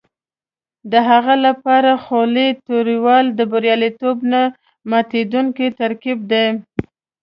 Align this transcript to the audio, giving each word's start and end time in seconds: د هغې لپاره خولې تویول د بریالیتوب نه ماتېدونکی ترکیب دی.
د 0.91 0.93
هغې 1.09 1.35
لپاره 1.47 1.91
خولې 2.03 2.47
تویول 2.65 3.25
د 3.39 3.41
بریالیتوب 3.51 4.17
نه 4.31 4.41
ماتېدونکی 4.89 5.67
ترکیب 5.79 6.19
دی. 6.31 6.47